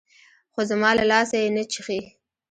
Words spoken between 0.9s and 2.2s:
له لاسه يې نه چښي.